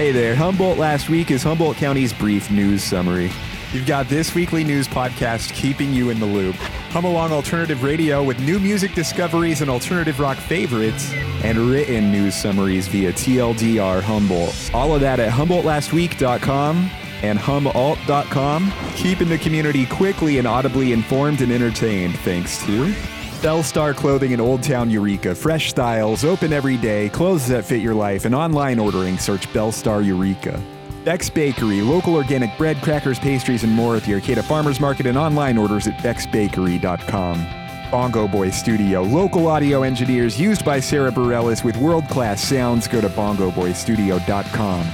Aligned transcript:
Hey 0.00 0.12
there, 0.12 0.34
Humboldt 0.34 0.78
last 0.78 1.10
week 1.10 1.30
is 1.30 1.42
Humboldt 1.42 1.76
County's 1.76 2.14
brief 2.14 2.50
news 2.50 2.82
summary. 2.82 3.30
You've 3.70 3.86
got 3.86 4.08
this 4.08 4.34
weekly 4.34 4.64
news 4.64 4.88
podcast 4.88 5.52
keeping 5.52 5.92
you 5.92 6.08
in 6.08 6.18
the 6.18 6.24
loop. 6.24 6.56
Hum 6.92 7.04
along 7.04 7.32
alternative 7.32 7.82
radio 7.82 8.22
with 8.22 8.40
new 8.40 8.58
music 8.58 8.94
discoveries 8.94 9.60
and 9.60 9.70
alternative 9.70 10.18
rock 10.18 10.38
favorites, 10.38 11.12
and 11.44 11.58
written 11.58 12.10
news 12.10 12.34
summaries 12.34 12.88
via 12.88 13.12
TLDR 13.12 14.00
Humboldt. 14.00 14.70
All 14.72 14.94
of 14.94 15.02
that 15.02 15.20
at 15.20 15.30
HumboldtLastWeek.com 15.30 16.90
and 17.20 17.38
HumAlt.com, 17.38 18.72
keeping 18.96 19.28
the 19.28 19.36
community 19.36 19.84
quickly 19.84 20.38
and 20.38 20.46
audibly 20.46 20.94
informed 20.94 21.42
and 21.42 21.52
entertained 21.52 22.18
thanks 22.20 22.64
to 22.64 22.94
Belle 23.42 23.62
Starr 23.62 23.94
Clothing 23.94 24.32
in 24.32 24.40
Old 24.40 24.62
Town 24.62 24.90
Eureka. 24.90 25.34
Fresh 25.34 25.70
styles, 25.70 26.24
open 26.24 26.52
every 26.52 26.76
day, 26.76 27.08
clothes 27.08 27.46
that 27.48 27.64
fit 27.64 27.80
your 27.80 27.94
life, 27.94 28.26
and 28.26 28.34
online 28.34 28.78
ordering. 28.78 29.16
Search 29.16 29.50
Belle 29.54 29.72
Starr 29.72 30.02
Eureka. 30.02 30.60
Beck's 31.04 31.30
Bakery, 31.30 31.80
local 31.80 32.14
organic 32.14 32.54
bread, 32.58 32.76
crackers, 32.82 33.18
pastries, 33.18 33.64
and 33.64 33.72
more 33.72 33.96
at 33.96 34.02
the 34.02 34.12
Arcata 34.12 34.42
Farmers 34.42 34.78
Market 34.78 35.06
and 35.06 35.16
online 35.16 35.56
orders 35.56 35.86
at 35.86 35.94
becksbakery.com. 36.00 37.46
Bongo 37.90 38.28
Boy 38.28 38.50
Studio, 38.50 39.02
local 39.02 39.46
audio 39.46 39.84
engineers 39.84 40.38
used 40.38 40.62
by 40.62 40.78
Sarah 40.78 41.10
Bareilles 41.10 41.64
with 41.64 41.78
world 41.78 42.06
class 42.08 42.42
sounds. 42.42 42.86
Go 42.86 43.00
to 43.00 43.08
bongoboystudio.com. 43.08 44.86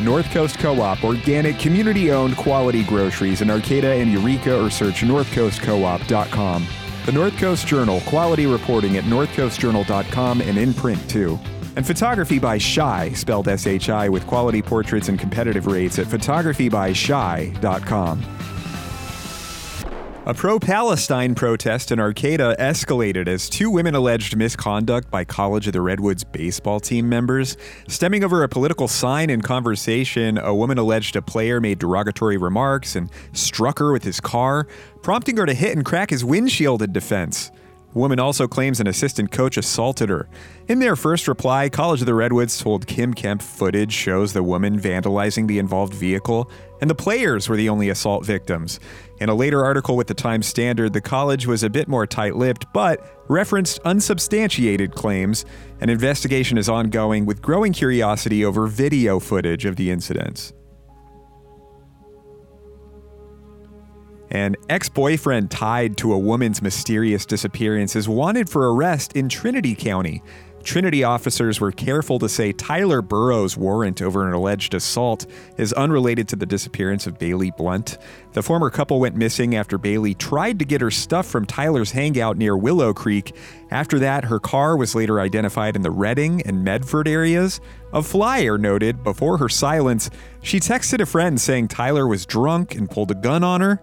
North 0.00 0.28
Coast 0.32 0.58
Co 0.58 0.80
op, 0.80 1.04
organic, 1.04 1.58
community 1.60 2.10
owned 2.10 2.36
quality 2.36 2.82
groceries 2.82 3.42
in 3.42 3.48
Arcata 3.48 3.92
and 3.92 4.10
Eureka, 4.10 4.60
or 4.60 4.70
search 4.70 5.02
northcoastcoop.com. 5.02 6.66
The 7.04 7.12
North 7.12 7.36
Coast 7.38 7.66
Journal, 7.66 8.00
quality 8.02 8.46
reporting 8.46 8.96
at 8.96 9.02
northcoastjournal.com 9.04 10.40
and 10.40 10.56
in 10.56 10.72
print 10.72 11.10
too. 11.10 11.38
And 11.74 11.86
photography 11.86 12.38
by 12.38 12.58
Shi, 12.58 13.14
spelled 13.14 13.48
S 13.48 13.66
H 13.66 13.88
I, 13.88 14.08
with 14.08 14.24
quality 14.26 14.62
portraits 14.62 15.08
and 15.08 15.18
competitive 15.18 15.66
rates 15.66 15.98
at 15.98 16.06
photographybyshi.com. 16.06 18.22
A 20.24 20.32
pro 20.32 20.60
Palestine 20.60 21.34
protest 21.34 21.90
in 21.90 21.98
Arcata 21.98 22.54
escalated 22.56 23.26
as 23.26 23.50
two 23.50 23.68
women 23.68 23.96
alleged 23.96 24.36
misconduct 24.36 25.10
by 25.10 25.24
College 25.24 25.66
of 25.66 25.72
the 25.72 25.80
Redwoods 25.80 26.22
baseball 26.22 26.78
team 26.78 27.08
members. 27.08 27.56
Stemming 27.88 28.22
over 28.22 28.44
a 28.44 28.48
political 28.48 28.86
sign 28.86 29.30
in 29.30 29.42
conversation, 29.42 30.38
a 30.38 30.54
woman 30.54 30.78
alleged 30.78 31.16
a 31.16 31.22
player 31.22 31.60
made 31.60 31.80
derogatory 31.80 32.36
remarks 32.36 32.94
and 32.94 33.10
struck 33.32 33.80
her 33.80 33.90
with 33.90 34.04
his 34.04 34.20
car, 34.20 34.68
prompting 35.02 35.38
her 35.38 35.44
to 35.44 35.54
hit 35.54 35.74
and 35.74 35.84
crack 35.84 36.10
his 36.10 36.24
windshield 36.24 36.82
in 36.82 36.92
defense. 36.92 37.50
The 37.92 37.98
woman 37.98 38.18
also 38.18 38.48
claims 38.48 38.80
an 38.80 38.86
assistant 38.86 39.30
coach 39.30 39.58
assaulted 39.58 40.08
her. 40.08 40.26
In 40.66 40.78
their 40.78 40.96
first 40.96 41.28
reply, 41.28 41.68
College 41.68 42.00
of 42.00 42.06
the 42.06 42.14
Redwoods 42.14 42.58
told 42.58 42.86
Kim 42.86 43.12
Kemp 43.12 43.42
footage 43.42 43.92
shows 43.92 44.32
the 44.32 44.42
woman 44.42 44.80
vandalizing 44.80 45.46
the 45.46 45.58
involved 45.58 45.92
vehicle, 45.92 46.50
and 46.80 46.88
the 46.88 46.94
players 46.94 47.50
were 47.50 47.56
the 47.56 47.68
only 47.68 47.90
assault 47.90 48.24
victims. 48.24 48.80
In 49.20 49.28
a 49.28 49.34
later 49.34 49.62
article 49.62 49.94
with 49.94 50.06
the 50.06 50.14
Times 50.14 50.46
Standard, 50.46 50.94
the 50.94 51.02
college 51.02 51.46
was 51.46 51.62
a 51.62 51.70
bit 51.70 51.86
more 51.86 52.06
tight 52.06 52.34
lipped, 52.34 52.64
but 52.72 53.06
referenced 53.28 53.78
unsubstantiated 53.84 54.94
claims. 54.94 55.44
An 55.80 55.90
investigation 55.90 56.56
is 56.56 56.70
ongoing 56.70 57.26
with 57.26 57.42
growing 57.42 57.74
curiosity 57.74 58.42
over 58.44 58.66
video 58.66 59.20
footage 59.20 59.66
of 59.66 59.76
the 59.76 59.90
incidents. 59.90 60.54
An 64.32 64.56
ex 64.70 64.88
boyfriend 64.88 65.50
tied 65.50 65.98
to 65.98 66.14
a 66.14 66.18
woman's 66.18 66.62
mysterious 66.62 67.26
disappearance 67.26 67.94
is 67.94 68.08
wanted 68.08 68.48
for 68.48 68.72
arrest 68.72 69.12
in 69.12 69.28
Trinity 69.28 69.74
County. 69.74 70.22
Trinity 70.64 71.04
officers 71.04 71.60
were 71.60 71.70
careful 71.70 72.18
to 72.18 72.30
say 72.30 72.52
Tyler 72.52 73.02
Burrows' 73.02 73.58
warrant 73.58 74.00
over 74.00 74.26
an 74.26 74.32
alleged 74.32 74.72
assault 74.72 75.26
is 75.58 75.74
unrelated 75.74 76.28
to 76.28 76.36
the 76.36 76.46
disappearance 76.46 77.06
of 77.06 77.18
Bailey 77.18 77.50
Blunt. 77.50 77.98
The 78.32 78.42
former 78.42 78.70
couple 78.70 79.00
went 79.00 79.16
missing 79.16 79.54
after 79.54 79.76
Bailey 79.76 80.14
tried 80.14 80.58
to 80.60 80.64
get 80.64 80.80
her 80.80 80.90
stuff 80.90 81.26
from 81.26 81.44
Tyler's 81.44 81.92
hangout 81.92 82.38
near 82.38 82.56
Willow 82.56 82.94
Creek. 82.94 83.36
After 83.70 83.98
that, 83.98 84.24
her 84.24 84.40
car 84.40 84.78
was 84.78 84.94
later 84.94 85.20
identified 85.20 85.76
in 85.76 85.82
the 85.82 85.90
Redding 85.90 86.40
and 86.46 86.64
Medford 86.64 87.06
areas. 87.06 87.60
A 87.92 88.02
flyer 88.02 88.56
noted 88.56 89.04
before 89.04 89.36
her 89.36 89.50
silence, 89.50 90.08
she 90.40 90.58
texted 90.58 91.00
a 91.00 91.06
friend 91.06 91.38
saying 91.38 91.68
Tyler 91.68 92.06
was 92.06 92.24
drunk 92.24 92.74
and 92.74 92.88
pulled 92.88 93.10
a 93.10 93.14
gun 93.14 93.44
on 93.44 93.60
her. 93.60 93.82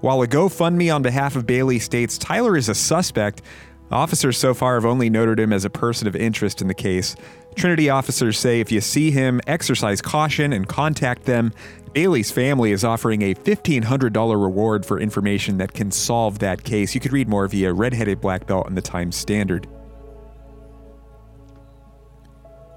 While 0.00 0.22
a 0.22 0.28
GoFundMe 0.28 0.94
on 0.94 1.02
behalf 1.02 1.34
of 1.34 1.44
Bailey 1.44 1.80
states 1.80 2.18
Tyler 2.18 2.56
is 2.56 2.68
a 2.68 2.74
suspect, 2.74 3.42
officers 3.90 4.38
so 4.38 4.54
far 4.54 4.74
have 4.74 4.84
only 4.84 5.10
noted 5.10 5.40
him 5.40 5.52
as 5.52 5.64
a 5.64 5.70
person 5.70 6.06
of 6.06 6.14
interest 6.14 6.62
in 6.62 6.68
the 6.68 6.74
case. 6.74 7.16
Trinity 7.56 7.90
officers 7.90 8.38
say 8.38 8.60
if 8.60 8.70
you 8.70 8.80
see 8.80 9.10
him, 9.10 9.40
exercise 9.48 10.00
caution 10.00 10.52
and 10.52 10.68
contact 10.68 11.24
them. 11.24 11.52
Bailey's 11.94 12.30
family 12.30 12.70
is 12.70 12.84
offering 12.84 13.22
a 13.22 13.34
$1,500 13.34 14.40
reward 14.40 14.86
for 14.86 15.00
information 15.00 15.58
that 15.58 15.72
can 15.72 15.90
solve 15.90 16.38
that 16.38 16.62
case. 16.62 16.94
You 16.94 17.00
could 17.00 17.12
read 17.12 17.28
more 17.28 17.48
via 17.48 17.72
Redheaded 17.72 18.20
Black 18.20 18.46
Belt 18.46 18.68
and 18.68 18.76
the 18.76 18.82
Times 18.82 19.16
Standard. 19.16 19.66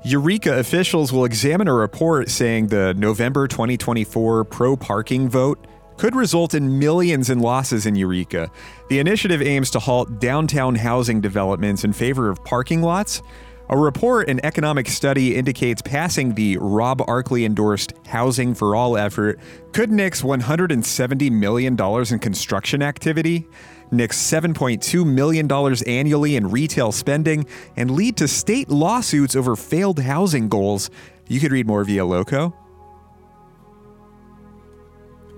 Eureka 0.03 0.57
officials 0.57 1.13
will 1.13 1.25
examine 1.25 1.67
a 1.67 1.73
report 1.73 2.31
saying 2.31 2.67
the 2.67 2.95
November 2.95 3.47
2024 3.47 4.45
pro 4.45 4.75
parking 4.75 5.29
vote 5.29 5.67
could 6.01 6.15
result 6.15 6.55
in 6.55 6.79
millions 6.79 7.29
in 7.29 7.37
losses 7.37 7.85
in 7.85 7.93
Eureka. 7.93 8.49
The 8.89 8.97
initiative 8.97 9.39
aims 9.39 9.69
to 9.69 9.79
halt 9.79 10.19
downtown 10.19 10.73
housing 10.73 11.21
developments 11.21 11.83
in 11.83 11.93
favor 11.93 12.27
of 12.27 12.43
parking 12.43 12.81
lots. 12.81 13.21
A 13.69 13.77
report 13.77 14.27
and 14.27 14.43
economic 14.43 14.87
study 14.87 15.35
indicates 15.35 15.79
passing 15.79 16.33
the 16.33 16.57
Rob 16.57 17.01
Arkley 17.01 17.45
endorsed 17.45 17.93
Housing 18.07 18.55
for 18.55 18.75
All 18.75 18.97
effort 18.97 19.39
could 19.73 19.91
nix 19.91 20.23
$170 20.23 21.31
million 21.31 21.77
in 21.79 22.19
construction 22.19 22.81
activity, 22.81 23.47
nix 23.91 24.17
$7.2 24.17 25.05
million 25.05 25.51
annually 25.85 26.35
in 26.35 26.49
retail 26.49 26.91
spending, 26.91 27.45
and 27.75 27.91
lead 27.91 28.17
to 28.17 28.27
state 28.27 28.69
lawsuits 28.69 29.35
over 29.35 29.55
failed 29.55 29.99
housing 29.99 30.49
goals. 30.49 30.89
You 31.27 31.39
could 31.39 31.51
read 31.51 31.67
more 31.67 31.83
via 31.83 32.03
Loco. 32.03 32.55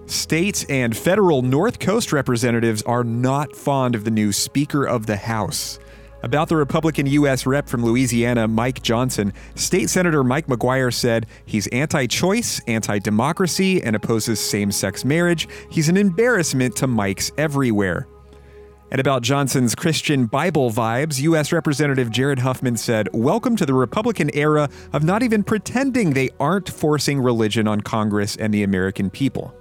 State 0.06 0.66
and 0.70 0.96
federal 0.96 1.42
North 1.42 1.80
Coast 1.80 2.12
representatives 2.12 2.82
are 2.84 3.06
not 3.06 3.56
fond 3.56 3.96
of 3.96 4.04
the 4.04 4.12
new 4.12 4.34
Speaker 4.34 4.84
of 4.84 5.06
the 5.06 5.16
House. 5.16 5.80
About 6.24 6.50
the 6.50 6.58
Republican 6.58 7.06
U.S. 7.06 7.46
Rep 7.46 7.68
from 7.68 7.86
Louisiana, 7.86 8.48
Mike 8.48 8.82
Johnson, 8.82 9.34
State 9.56 9.90
Senator 9.90 10.24
Mike 10.24 10.48
McGuire 10.48 10.94
said 10.94 11.26
he's 11.46 11.68
anti 11.68 12.06
choice, 12.08 12.62
anti 12.68 13.00
democracy, 13.00 13.82
and 13.82 13.96
opposes 13.96 14.40
same 14.40 14.72
sex 14.72 15.06
marriage. 15.06 15.48
He's 15.70 15.90
an 15.90 15.98
embarrassment 15.98 16.76
to 16.78 16.88
Mikes 16.88 17.32
everywhere. 17.38 18.08
And 18.92 19.00
about 19.00 19.24
Johnson's 19.24 19.74
Christian 19.74 20.28
Bible 20.28 20.70
vibes, 20.70 21.20
U.S. 21.22 21.52
Representative 21.52 22.12
Jared 22.12 22.40
Huffman 22.40 22.78
said, 22.78 23.10
Welcome 23.14 23.56
to 23.56 23.66
the 23.66 23.74
Republican 23.74 24.30
era 24.34 24.70
of 24.92 25.04
not 25.04 25.24
even 25.24 25.44
pretending 25.44 26.12
they 26.12 26.30
aren't 26.40 26.70
forcing 26.70 27.20
religion 27.20 27.68
on 27.68 27.82
Congress 27.82 28.36
and 28.36 28.54
the 28.54 28.64
American 28.64 29.10
people. 29.10 29.56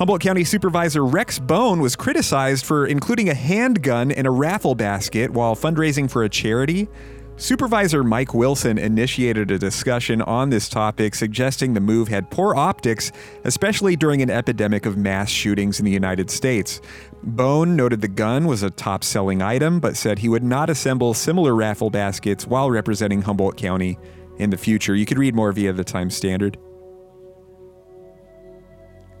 Humboldt 0.00 0.22
County 0.22 0.44
Supervisor 0.44 1.04
Rex 1.04 1.38
Bohn 1.38 1.78
was 1.78 1.94
criticized 1.94 2.64
for 2.64 2.86
including 2.86 3.28
a 3.28 3.34
handgun 3.34 4.10
in 4.10 4.24
a 4.24 4.30
raffle 4.30 4.74
basket 4.74 5.30
while 5.30 5.54
fundraising 5.54 6.10
for 6.10 6.24
a 6.24 6.28
charity. 6.30 6.88
Supervisor 7.36 8.02
Mike 8.02 8.32
Wilson 8.32 8.78
initiated 8.78 9.50
a 9.50 9.58
discussion 9.58 10.22
on 10.22 10.48
this 10.48 10.70
topic, 10.70 11.14
suggesting 11.14 11.74
the 11.74 11.82
move 11.82 12.08
had 12.08 12.30
poor 12.30 12.54
optics, 12.54 13.12
especially 13.44 13.94
during 13.94 14.22
an 14.22 14.30
epidemic 14.30 14.86
of 14.86 14.96
mass 14.96 15.28
shootings 15.28 15.78
in 15.78 15.84
the 15.84 15.90
United 15.90 16.30
States. 16.30 16.80
Bohn 17.22 17.76
noted 17.76 18.00
the 18.00 18.08
gun 18.08 18.46
was 18.46 18.62
a 18.62 18.70
top 18.70 19.04
selling 19.04 19.42
item, 19.42 19.80
but 19.80 19.98
said 19.98 20.20
he 20.20 20.30
would 20.30 20.42
not 20.42 20.70
assemble 20.70 21.12
similar 21.12 21.54
raffle 21.54 21.90
baskets 21.90 22.46
while 22.46 22.70
representing 22.70 23.20
Humboldt 23.20 23.58
County 23.58 23.98
in 24.38 24.48
the 24.48 24.56
future. 24.56 24.96
You 24.96 25.04
could 25.04 25.18
read 25.18 25.34
more 25.34 25.52
via 25.52 25.74
the 25.74 25.84
Times 25.84 26.16
Standard. 26.16 26.56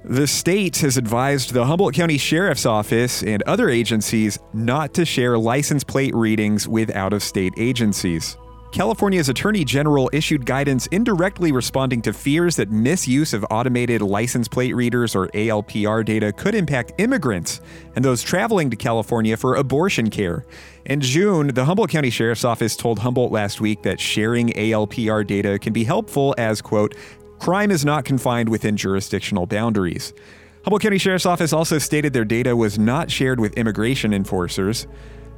The 0.04 0.26
state 0.26 0.78
has 0.78 0.96
advised 0.96 1.52
the 1.52 1.66
Humboldt 1.66 1.94
County 1.94 2.16
Sheriff's 2.16 2.64
Office 2.64 3.22
and 3.22 3.42
other 3.42 3.68
agencies 3.68 4.38
not 4.54 4.94
to 4.94 5.04
share 5.04 5.36
license 5.36 5.84
plate 5.84 6.14
readings 6.14 6.66
with 6.66 6.90
out 6.96 7.12
of 7.12 7.22
state 7.22 7.52
agencies. 7.58 8.38
California's 8.72 9.28
Attorney 9.28 9.64
General 9.64 10.08
issued 10.12 10.46
guidance 10.46 10.86
indirectly 10.86 11.50
responding 11.52 12.00
to 12.02 12.12
fears 12.12 12.54
that 12.56 12.70
misuse 12.70 13.34
of 13.34 13.44
automated 13.50 14.00
license 14.00 14.46
plate 14.46 14.74
readers 14.74 15.16
or 15.16 15.26
ALPR 15.28 16.04
data 16.04 16.32
could 16.32 16.54
impact 16.54 16.92
immigrants 16.98 17.60
and 17.96 18.04
those 18.04 18.22
traveling 18.22 18.70
to 18.70 18.76
California 18.76 19.36
for 19.36 19.56
abortion 19.56 20.08
care. 20.08 20.46
In 20.86 21.00
June, 21.00 21.48
the 21.48 21.64
Humboldt 21.64 21.90
County 21.90 22.10
Sheriff's 22.10 22.44
Office 22.44 22.76
told 22.76 23.00
Humboldt 23.00 23.32
last 23.32 23.60
week 23.60 23.82
that 23.82 24.00
sharing 24.00 24.50
ALPR 24.50 25.26
data 25.26 25.58
can 25.58 25.72
be 25.72 25.84
helpful 25.84 26.34
as, 26.38 26.62
quote, 26.62 26.94
crime 27.40 27.70
is 27.70 27.84
not 27.84 28.04
confined 28.04 28.48
within 28.48 28.76
jurisdictional 28.76 29.46
boundaries. 29.46 30.12
Humboldt 30.64 30.82
County 30.82 30.98
Sheriff's 30.98 31.26
Office 31.26 31.54
also 31.54 31.78
stated 31.78 32.12
their 32.12 32.24
data 32.24 32.54
was 32.54 32.78
not 32.78 33.10
shared 33.10 33.40
with 33.40 33.54
immigration 33.54 34.12
enforcers. 34.12 34.86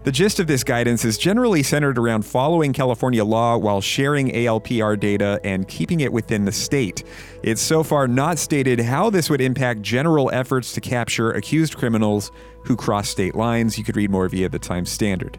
The 0.02 0.10
gist 0.10 0.40
of 0.40 0.48
this 0.48 0.64
guidance 0.64 1.04
is 1.04 1.16
generally 1.16 1.62
centered 1.62 1.96
around 1.96 2.22
following 2.26 2.72
California 2.72 3.24
law 3.24 3.56
while 3.56 3.80
sharing 3.80 4.30
ALPR 4.30 4.98
data 4.98 5.40
and 5.44 5.68
keeping 5.68 6.00
it 6.00 6.12
within 6.12 6.44
the 6.44 6.50
state. 6.50 7.04
It's 7.44 7.62
so 7.62 7.84
far 7.84 8.08
not 8.08 8.40
stated 8.40 8.80
how 8.80 9.10
this 9.10 9.30
would 9.30 9.40
impact 9.40 9.82
general 9.82 10.28
efforts 10.32 10.72
to 10.72 10.80
capture 10.80 11.30
accused 11.30 11.76
criminals 11.76 12.32
who 12.64 12.74
cross 12.74 13.08
state 13.08 13.36
lines. 13.36 13.78
You 13.78 13.84
could 13.84 13.96
read 13.96 14.10
more 14.10 14.28
via 14.28 14.48
the 14.48 14.58
Times 14.58 14.90
Standard. 14.90 15.38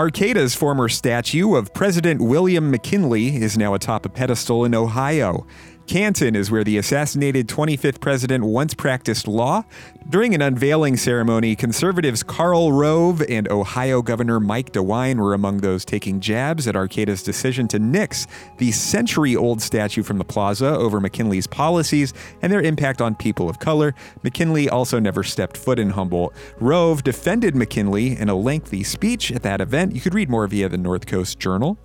Arcata's 0.00 0.54
former 0.54 0.88
statue 0.88 1.54
of 1.54 1.74
President 1.74 2.22
William 2.22 2.70
McKinley 2.70 3.36
is 3.36 3.58
now 3.58 3.74
atop 3.74 4.06
a 4.06 4.08
pedestal 4.08 4.64
in 4.64 4.74
Ohio. 4.74 5.46
Canton 5.90 6.36
is 6.36 6.52
where 6.52 6.62
the 6.62 6.78
assassinated 6.78 7.48
25th 7.48 7.98
president 7.98 8.44
once 8.44 8.74
practiced 8.74 9.26
law. 9.26 9.64
During 10.08 10.36
an 10.36 10.40
unveiling 10.40 10.96
ceremony, 10.96 11.56
conservatives 11.56 12.22
Karl 12.22 12.70
Rove 12.70 13.20
and 13.28 13.50
Ohio 13.50 14.00
Governor 14.00 14.38
Mike 14.38 14.70
DeWine 14.70 15.16
were 15.16 15.34
among 15.34 15.56
those 15.56 15.84
taking 15.84 16.20
jabs 16.20 16.68
at 16.68 16.76
Arcata's 16.76 17.24
decision 17.24 17.66
to 17.66 17.80
nix 17.80 18.28
the 18.58 18.70
century 18.70 19.34
old 19.34 19.60
statue 19.60 20.04
from 20.04 20.18
the 20.18 20.24
plaza 20.24 20.68
over 20.68 21.00
McKinley's 21.00 21.48
policies 21.48 22.14
and 22.40 22.52
their 22.52 22.62
impact 22.62 23.00
on 23.00 23.16
people 23.16 23.50
of 23.50 23.58
color. 23.58 23.92
McKinley 24.22 24.68
also 24.68 25.00
never 25.00 25.24
stepped 25.24 25.56
foot 25.56 25.80
in 25.80 25.90
Humboldt. 25.90 26.32
Rove 26.60 27.02
defended 27.02 27.56
McKinley 27.56 28.16
in 28.16 28.28
a 28.28 28.36
lengthy 28.36 28.84
speech 28.84 29.32
at 29.32 29.42
that 29.42 29.60
event. 29.60 29.92
You 29.92 30.00
could 30.00 30.14
read 30.14 30.30
more 30.30 30.46
via 30.46 30.68
the 30.68 30.78
North 30.78 31.06
Coast 31.06 31.40
Journal. 31.40 31.78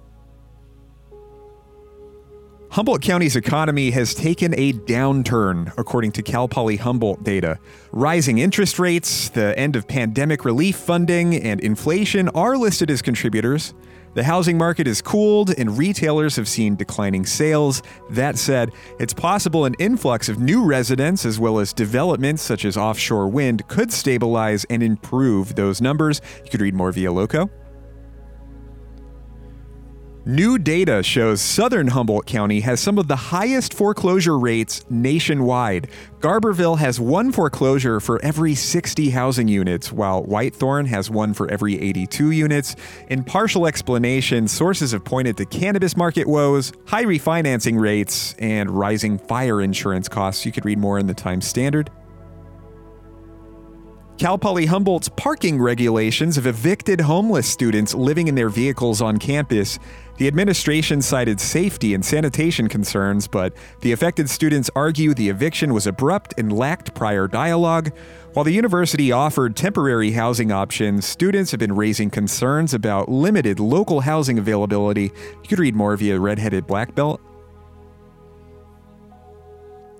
Humboldt 2.76 3.02
County's 3.02 3.38
economy 3.38 3.90
has 3.92 4.14
taken 4.14 4.54
a 4.60 4.74
downturn, 4.74 5.74
according 5.78 6.12
to 6.12 6.22
Cal 6.22 6.50
Poly 6.50 6.76
Humboldt 6.76 7.24
data. 7.24 7.58
Rising 7.94 8.40
interest 8.40 8.80
rates, 8.80 9.30
the 9.30 9.58
end 9.58 9.78
of 9.78 9.88
pandemic 9.88 10.44
relief 10.44 10.76
funding, 10.76 11.36
and 11.36 11.62
inflation 11.62 12.28
are 12.28 12.58
listed 12.58 12.92
as 12.92 13.02
contributors. 13.02 13.74
The 14.14 14.26
housing 14.26 14.58
market 14.58 14.88
is 14.88 15.02
cooled 15.02 15.58
and 15.58 15.78
retailers 15.78 16.36
have 16.36 16.50
seen 16.50 16.76
declining 16.76 17.26
sales. 17.26 17.82
That 18.10 18.38
said, 18.38 18.72
it's 19.00 19.14
possible 19.14 19.64
an 19.64 19.76
influx 19.80 20.28
of 20.28 20.40
new 20.40 20.62
residents 20.62 21.26
as 21.26 21.40
well 21.40 21.60
as 21.60 21.72
developments 21.72 22.44
such 22.44 22.66
as 22.66 22.76
offshore 22.76 23.30
wind 23.30 23.66
could 23.70 23.94
stabilize 23.94 24.66
and 24.66 24.84
improve 24.84 25.56
those 25.56 25.80
numbers. 25.80 26.20
You 26.44 26.52
could 26.52 26.60
read 26.60 26.76
more 26.76 26.92
via 26.92 27.14
Loco. 27.14 27.50
New 30.28 30.58
data 30.58 31.04
shows 31.04 31.40
southern 31.40 31.86
Humboldt 31.86 32.26
County 32.26 32.60
has 32.62 32.80
some 32.80 32.98
of 32.98 33.08
the 33.08 33.16
highest 33.16 33.76
foreclosure 33.76 34.40
rates 34.40 34.84
nationwide. 34.90 35.88
Garberville 36.20 36.80
has 36.80 37.00
one 37.00 37.32
foreclosure 37.32 38.00
for 38.00 38.20
every 38.24 38.56
60 38.56 39.12
housing 39.12 39.48
units, 39.48 39.92
while 39.92 40.24
Whitethorn 40.24 40.88
has 40.88 41.12
one 41.12 41.36
for 41.36 41.48
every 41.52 41.80
82 41.80 42.32
units. 42.32 42.76
In 43.10 43.24
partial 43.24 43.68
explanation, 43.68 44.48
sources 44.48 44.94
have 44.94 45.06
pointed 45.06 45.38
to 45.38 45.46
cannabis 45.46 45.96
market 45.96 46.26
woes, 46.26 46.74
high 46.88 47.06
refinancing 47.06 47.80
rates, 47.80 48.34
and 48.40 48.72
rising 48.72 49.20
fire 49.20 49.62
insurance 49.62 50.10
costs. 50.10 50.44
You 50.44 50.52
could 50.52 50.66
read 50.66 50.80
more 50.80 50.98
in 50.98 51.06
the 51.06 51.14
Times 51.14 51.46
Standard. 51.46 51.92
Cal 54.18 54.38
Poly 54.38 54.66
Humboldt's 54.66 55.10
parking 55.10 55.62
regulations 55.62 56.38
have 56.38 56.48
evicted 56.48 57.02
homeless 57.02 57.46
students 57.46 57.94
living 57.94 58.30
in 58.30 58.36
their 58.36 58.48
vehicles 58.48 59.02
on 59.02 59.18
campus. 59.18 59.78
The 60.16 60.28
administration 60.28 61.02
cited 61.02 61.42
safety 61.42 61.94
and 61.94 62.04
sanitation 62.04 62.70
concerns, 62.70 63.28
but 63.28 63.52
the 63.82 63.92
affected 63.92 64.30
students 64.30 64.70
argue 64.74 65.14
the 65.14 65.28
eviction 65.28 65.74
was 65.74 65.86
abrupt 65.86 66.34
and 66.38 66.54
lacked 66.54 66.94
prior 66.96 67.28
dialogue. 67.28 67.92
While 68.32 68.46
the 68.46 68.54
university 68.54 69.12
offered 69.12 69.58
temporary 69.58 70.12
housing 70.12 70.50
options, 70.50 71.06
students 71.06 71.52
have 71.52 71.60
been 71.60 71.76
raising 71.76 72.10
concerns 72.10 72.74
about 72.74 73.10
limited 73.10 73.60
local 73.60 74.00
housing 74.00 74.40
availability. 74.40 75.12
You 75.44 75.50
could 75.50 75.60
read 75.60 75.76
more 75.76 75.98
via 75.98 76.18
Redheaded 76.18 76.66
Black 76.66 76.96
Belt. 76.96 77.20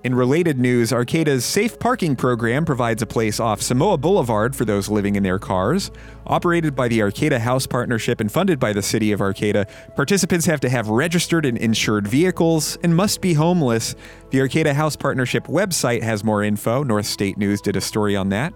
In 0.06 0.14
related 0.14 0.60
news, 0.60 0.92
Arcata's 0.92 1.44
Safe 1.44 1.80
Parking 1.80 2.14
program 2.14 2.64
provides 2.64 3.02
a 3.02 3.06
place 3.06 3.40
off 3.40 3.60
Samoa 3.60 3.98
Boulevard 3.98 4.54
for 4.54 4.64
those 4.64 4.88
living 4.88 5.16
in 5.16 5.24
their 5.24 5.40
cars. 5.40 5.90
Operated 6.28 6.76
by 6.76 6.86
the 6.86 7.02
Arcata 7.02 7.40
House 7.40 7.66
Partnership 7.66 8.20
and 8.20 8.30
funded 8.30 8.60
by 8.60 8.72
the 8.72 8.82
City 8.82 9.10
of 9.10 9.20
Arcata, 9.20 9.66
participants 9.96 10.46
have 10.46 10.60
to 10.60 10.68
have 10.68 10.88
registered 10.88 11.44
and 11.44 11.58
insured 11.58 12.06
vehicles 12.06 12.78
and 12.84 12.94
must 12.94 13.20
be 13.20 13.34
homeless. 13.34 13.96
The 14.30 14.42
Arcata 14.42 14.74
House 14.74 14.94
Partnership 14.94 15.48
website 15.48 16.04
has 16.04 16.22
more 16.22 16.44
info. 16.44 16.84
North 16.84 17.06
State 17.06 17.36
News 17.36 17.60
did 17.60 17.74
a 17.74 17.80
story 17.80 18.14
on 18.14 18.28
that. 18.28 18.54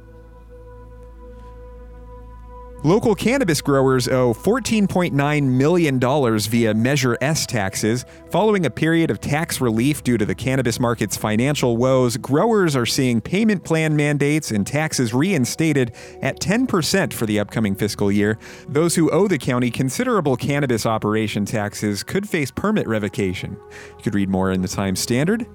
Local 2.83 3.15
cannabis 3.15 3.61
growers 3.61 4.09
owe 4.09 4.33
$14.9 4.33 5.43
million 5.43 6.01
via 6.01 6.73
Measure 6.73 7.19
S 7.21 7.45
taxes. 7.45 8.07
Following 8.31 8.65
a 8.65 8.71
period 8.71 9.11
of 9.11 9.21
tax 9.21 9.61
relief 9.61 10.03
due 10.03 10.17
to 10.17 10.25
the 10.25 10.35
cannabis 10.35 10.81
market's 10.81 11.15
financial 11.15 11.77
woes, 11.77 12.17
growers 12.17 12.75
are 12.75 12.87
seeing 12.87 13.21
payment 13.21 13.65
plan 13.65 13.95
mandates 13.95 14.51
and 14.51 14.67
taxes 14.67 15.13
reinstated 15.13 15.93
at 16.23 16.41
10% 16.41 17.13
for 17.13 17.27
the 17.27 17.39
upcoming 17.39 17.75
fiscal 17.75 18.11
year. 18.11 18.39
Those 18.67 18.95
who 18.95 19.11
owe 19.11 19.29
the 19.29 19.37
county 19.37 19.71
considerable 19.71 20.39
cannabis 20.39 20.87
operation 20.87 21.45
taxes 21.45 22.03
could 22.03 22.27
face 22.27 22.51
permit 22.51 22.89
revocation. 22.89 23.59
You 23.99 24.03
could 24.03 24.15
read 24.15 24.31
more 24.31 24.53
in 24.53 24.63
the 24.63 24.69
Times 24.69 25.01
Standard. 25.01 25.47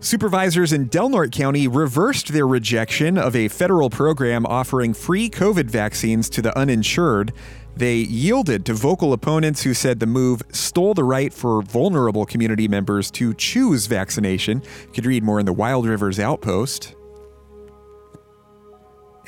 Supervisors 0.00 0.74
in 0.74 0.88
Del 0.88 1.08
Norte 1.08 1.32
County 1.32 1.68
reversed 1.68 2.28
their 2.28 2.46
rejection 2.46 3.16
of 3.16 3.34
a 3.34 3.48
federal 3.48 3.88
program 3.88 4.44
offering 4.44 4.92
free 4.92 5.30
COVID 5.30 5.70
vaccines 5.70 6.28
to 6.30 6.42
the 6.42 6.56
uninsured. 6.56 7.32
They 7.76 7.96
yielded 7.96 8.66
to 8.66 8.74
vocal 8.74 9.14
opponents 9.14 9.62
who 9.62 9.72
said 9.72 9.98
the 9.98 10.06
move 10.06 10.42
stole 10.52 10.92
the 10.92 11.02
right 11.02 11.32
for 11.32 11.62
vulnerable 11.62 12.26
community 12.26 12.68
members 12.68 13.10
to 13.12 13.32
choose 13.34 13.86
vaccination. 13.86 14.62
You 14.82 14.92
could 14.92 15.06
read 15.06 15.24
more 15.24 15.40
in 15.40 15.46
the 15.46 15.52
Wild 15.52 15.86
Rivers 15.86 16.20
Outpost. 16.20 16.94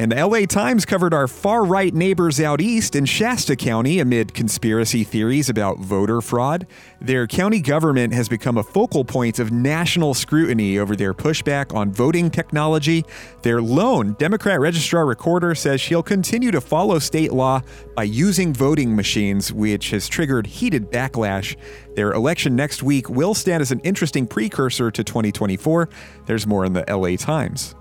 And 0.00 0.12
the 0.12 0.24
LA 0.24 0.46
Times 0.46 0.86
covered 0.86 1.12
our 1.12 1.26
far 1.26 1.64
right 1.64 1.92
neighbors 1.92 2.40
out 2.40 2.60
east 2.60 2.94
in 2.94 3.04
Shasta 3.04 3.56
County 3.56 3.98
amid 3.98 4.32
conspiracy 4.32 5.02
theories 5.02 5.48
about 5.48 5.80
voter 5.80 6.20
fraud. 6.20 6.68
Their 7.00 7.26
county 7.26 7.60
government 7.60 8.14
has 8.14 8.28
become 8.28 8.58
a 8.58 8.62
focal 8.62 9.04
point 9.04 9.40
of 9.40 9.50
national 9.50 10.14
scrutiny 10.14 10.78
over 10.78 10.94
their 10.94 11.12
pushback 11.12 11.74
on 11.74 11.90
voting 11.90 12.30
technology. 12.30 13.04
Their 13.42 13.60
lone 13.60 14.14
Democrat 14.20 14.60
registrar 14.60 15.04
recorder 15.04 15.56
says 15.56 15.80
she'll 15.80 16.04
continue 16.04 16.52
to 16.52 16.60
follow 16.60 17.00
state 17.00 17.32
law 17.32 17.62
by 17.96 18.04
using 18.04 18.54
voting 18.54 18.94
machines, 18.94 19.52
which 19.52 19.90
has 19.90 20.06
triggered 20.06 20.46
heated 20.46 20.92
backlash. 20.92 21.56
Their 21.96 22.12
election 22.12 22.54
next 22.54 22.84
week 22.84 23.10
will 23.10 23.34
stand 23.34 23.62
as 23.62 23.72
an 23.72 23.80
interesting 23.80 24.28
precursor 24.28 24.92
to 24.92 25.02
2024. 25.02 25.88
There's 26.26 26.46
more 26.46 26.64
in 26.64 26.72
the 26.72 26.84
LA 26.88 27.16
Times. 27.16 27.74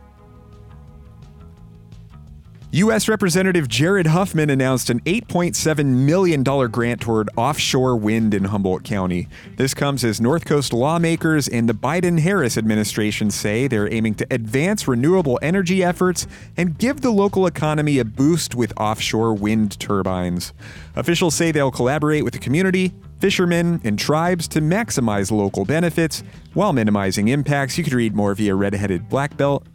U.S. 2.77 3.07
Representative 3.07 3.67
Jared 3.67 4.05
Huffman 4.05 4.51
announced 4.51 4.91
an 4.91 4.99
$8.7 4.99 5.83
million 5.83 6.43
grant 6.43 7.01
toward 7.01 7.27
offshore 7.35 7.95
wind 7.95 8.35
in 8.35 8.43
Humboldt 8.43 8.83
County. 8.83 9.27
This 9.55 9.73
comes 9.73 10.03
as 10.03 10.21
North 10.21 10.45
Coast 10.45 10.73
lawmakers 10.73 11.47
and 11.47 11.67
the 11.67 11.73
Biden 11.73 12.19
Harris 12.19 12.55
administration 12.55 13.31
say 13.31 13.67
they're 13.67 13.91
aiming 13.91 14.13
to 14.13 14.27
advance 14.29 14.87
renewable 14.87 15.39
energy 15.41 15.83
efforts 15.83 16.27
and 16.55 16.77
give 16.77 17.01
the 17.01 17.09
local 17.09 17.47
economy 17.47 17.97
a 17.97 18.05
boost 18.05 18.53
with 18.53 18.71
offshore 18.77 19.33
wind 19.33 19.79
turbines. 19.79 20.53
Officials 20.95 21.33
say 21.33 21.51
they'll 21.51 21.71
collaborate 21.71 22.23
with 22.23 22.33
the 22.33 22.39
community, 22.39 22.93
fishermen, 23.19 23.81
and 23.85 23.97
tribes 23.97 24.47
to 24.49 24.61
maximize 24.61 25.31
local 25.31 25.65
benefits 25.65 26.21
while 26.53 26.73
minimizing 26.73 27.29
impacts. 27.29 27.75
You 27.75 27.83
could 27.83 27.93
read 27.93 28.15
more 28.15 28.35
via 28.35 28.53
Redheaded 28.53 29.09
Black 29.09 29.35
Belt 29.35 29.65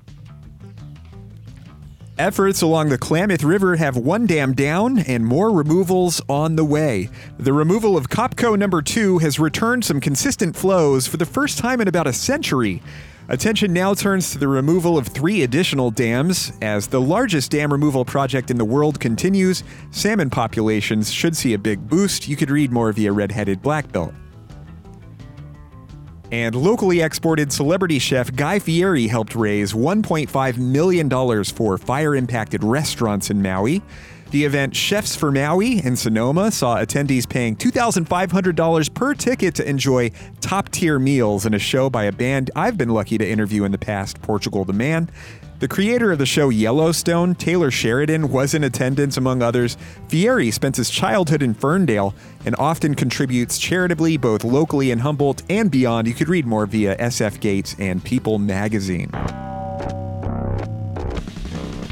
Efforts 2.19 2.61
along 2.61 2.91
the 2.91 2.99
Klamath 2.99 3.43
River 3.43 3.77
have 3.77 3.97
one 3.97 4.27
dam 4.27 4.53
down 4.53 4.99
and 4.99 5.25
more 5.25 5.51
removals 5.51 6.21
on 6.29 6.57
the 6.57 6.65
way. 6.65 7.09
The 7.39 7.55
removal 7.55 7.97
of 7.97 8.11
Copco 8.11 8.57
number 8.59 8.83
2 8.83 9.19
has 9.19 9.39
returned 9.39 9.83
some 9.83 9.99
consistent 9.99 10.55
flows 10.55 11.07
for 11.07 11.17
the 11.17 11.25
first 11.25 11.57
time 11.57 11.81
in 11.81 11.89
about 11.89 12.07
a 12.07 12.13
century. 12.13 12.83
Attention 13.31 13.73
now 13.73 13.95
turns 13.95 14.31
to 14.33 14.39
the 14.39 14.47
removal 14.47 14.99
of 14.99 15.07
three 15.07 15.43
additional 15.43 15.91
dams. 15.91 16.53
As 16.61 16.87
the 16.87 17.01
largest 17.01 17.51
dam 17.51 17.73
removal 17.73 18.05
project 18.05 18.51
in 18.51 18.59
the 18.59 18.65
world 18.65 19.01
continues, 19.01 19.65
salmon 19.91 20.29
populations 20.29 21.11
should 21.11 21.35
see 21.35 21.55
a 21.55 21.59
big 21.59 21.89
boost. 21.89 22.29
You 22.29 22.37
could 22.37 22.51
read 22.51 22.73
more 22.73 22.93
via 22.93 23.11
Redheaded 23.11 23.63
Black 23.63 23.91
Belt. 23.91 24.13
And 26.33 26.55
locally 26.55 27.03
exported 27.03 27.53
celebrity 27.53 27.99
chef 27.99 28.35
Guy 28.35 28.59
Fieri 28.59 29.07
helped 29.07 29.35
raise 29.35 29.75
$1.5 29.75 30.57
million 30.57 31.45
for 31.45 31.77
fire 31.77 32.17
impacted 32.17 32.65
restaurants 32.65 33.29
in 33.29 33.43
Maui. 33.43 33.83
The 34.33 34.47
event 34.47 34.75
Chefs 34.75 35.15
for 35.15 35.31
Maui 35.31 35.85
in 35.85 35.95
Sonoma 35.95 36.51
saw 36.51 36.79
attendees 36.79 37.29
paying 37.29 37.55
$2,500 37.55 38.95
per 38.95 39.13
ticket 39.13 39.55
to 39.57 39.69
enjoy 39.69 40.11
top 40.41 40.71
tier 40.71 40.99
meals 40.99 41.45
in 41.45 41.53
a 41.53 41.59
show 41.59 41.91
by 41.91 42.05
a 42.05 42.13
band 42.13 42.51
I've 42.57 42.79
been 42.79 42.89
lucky 42.89 43.19
to 43.19 43.29
interview 43.29 43.65
in 43.65 43.73
the 43.73 43.79
past, 43.79 44.23
Portugal 44.23 44.65
the 44.65 44.73
Man. 44.73 45.11
The 45.59 45.69
creator 45.69 46.13
of 46.13 46.19
the 46.19 46.25
show 46.25 46.49
Yellowstone, 46.49 47.35
Taylor 47.35 47.71
Sheridan, 47.71 48.33
was 48.33 48.55
in 48.55 48.65
attendance, 48.65 49.19
among 49.19 49.43
others. 49.43 49.77
Fieri 50.09 50.51
spent 50.51 50.77
his 50.77 50.89
childhood 50.89 51.43
in 51.43 51.53
Ferndale 51.53 52.15
and 52.47 52.57
often 52.57 52.95
contributes 52.95 53.59
charitably 53.59 54.17
both 54.17 54.45
locally 54.45 54.93
in 54.93 55.01
Humboldt 55.01 55.43
and 55.51 55.71
beyond. 55.71 56.09
You 56.09 56.15
could 56.15 56.31
read 56.31 56.47
more 56.47 56.65
via 56.65 56.97
SF 56.97 57.39
Gates 57.39 57.77
and 57.79 58.03
People 58.03 58.39
magazine. 58.39 59.11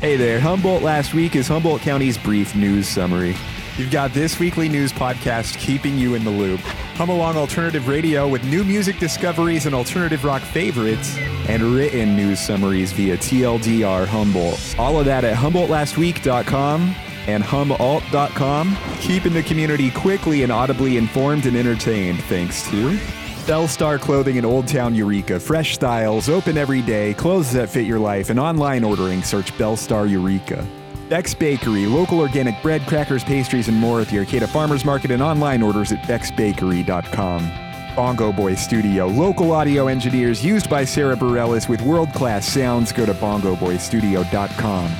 Hey 0.00 0.16
there, 0.16 0.40
Humboldt 0.40 0.82
last 0.82 1.12
week 1.12 1.36
is 1.36 1.46
Humboldt 1.46 1.82
County's 1.82 2.16
brief 2.16 2.54
news 2.54 2.88
summary. 2.88 3.36
You've 3.76 3.90
got 3.90 4.14
this 4.14 4.38
weekly 4.38 4.66
news 4.66 4.94
podcast 4.94 5.58
keeping 5.58 5.98
you 5.98 6.14
in 6.14 6.24
the 6.24 6.30
loop. 6.30 6.60
Hum 6.96 7.10
along 7.10 7.36
alternative 7.36 7.86
radio 7.86 8.26
with 8.26 8.42
new 8.44 8.64
music 8.64 8.98
discoveries 8.98 9.66
and 9.66 9.74
alternative 9.74 10.24
rock 10.24 10.40
favorites, 10.40 11.18
and 11.50 11.62
written 11.62 12.16
news 12.16 12.40
summaries 12.40 12.92
via 12.92 13.18
TLDR 13.18 14.06
Humboldt. 14.06 14.74
All 14.78 14.98
of 14.98 15.04
that 15.04 15.24
at 15.24 15.36
HumboldtLastWeek.com 15.36 16.94
and 17.26 17.44
HumAlt.com, 17.44 18.78
keeping 19.00 19.34
the 19.34 19.42
community 19.42 19.90
quickly 19.90 20.44
and 20.44 20.50
audibly 20.50 20.96
informed 20.96 21.44
and 21.44 21.54
entertained 21.54 22.22
thanks 22.24 22.66
to 22.70 22.98
Belle 23.46 23.68
Starr 23.68 23.98
Clothing 23.98 24.36
in 24.36 24.44
Old 24.44 24.68
Town 24.68 24.94
Eureka. 24.94 25.38
Fresh 25.40 25.74
styles, 25.74 26.28
open 26.28 26.56
every 26.56 26.82
day, 26.82 27.14
clothes 27.14 27.52
that 27.52 27.68
fit 27.68 27.86
your 27.86 27.98
life, 27.98 28.30
and 28.30 28.38
online 28.38 28.84
ordering. 28.84 29.22
Search 29.22 29.56
Belle 29.58 29.76
Starr 29.76 30.06
Eureka. 30.06 30.66
Beck's 31.08 31.34
Bakery, 31.34 31.86
local 31.86 32.20
organic 32.20 32.60
bread, 32.62 32.82
crackers, 32.82 33.24
pastries, 33.24 33.68
and 33.68 33.76
more 33.76 34.00
at 34.00 34.08
the 34.08 34.18
Arcata 34.18 34.46
Farmers 34.46 34.84
Market 34.84 35.10
and 35.10 35.20
online 35.22 35.62
orders 35.62 35.90
at 35.92 35.98
becksbakery.com. 36.02 37.50
Bongo 37.96 38.32
Boy 38.32 38.54
Studio, 38.54 39.08
local 39.08 39.52
audio 39.52 39.88
engineers 39.88 40.44
used 40.44 40.70
by 40.70 40.84
Sarah 40.84 41.16
Bareilles 41.16 41.68
with 41.68 41.82
world 41.82 42.12
class 42.12 42.46
sounds. 42.46 42.92
Go 42.92 43.04
to 43.04 43.14
bongoboystudio.com. 43.14 44.90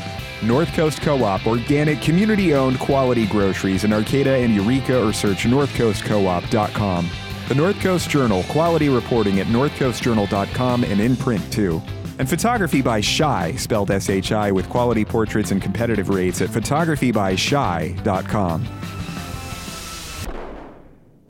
North 0.42 0.72
Coast 0.72 1.00
Co 1.00 1.22
op, 1.22 1.46
organic, 1.46 2.00
community 2.00 2.54
owned, 2.54 2.78
quality 2.80 3.26
groceries 3.26 3.84
in 3.84 3.92
Arcata 3.92 4.36
and 4.36 4.54
Eureka, 4.54 5.06
or 5.06 5.12
search 5.12 5.44
northcoastcoop.com. 5.44 7.08
The 7.50 7.56
North 7.56 7.80
Coast 7.80 8.08
Journal, 8.08 8.44
quality 8.44 8.88
reporting 8.88 9.40
at 9.40 9.48
northcoastjournal.com 9.48 10.84
and 10.84 11.00
in 11.00 11.16
print 11.16 11.52
too. 11.52 11.82
And 12.20 12.28
photography 12.28 12.80
by 12.80 13.00
Shi, 13.00 13.56
spelled 13.56 13.90
S 13.90 14.08
H 14.08 14.30
I, 14.30 14.52
with 14.52 14.68
quality 14.68 15.04
portraits 15.04 15.50
and 15.50 15.60
competitive 15.60 16.10
rates 16.10 16.40
at 16.40 16.48
photographybyshi.com. 16.48 18.68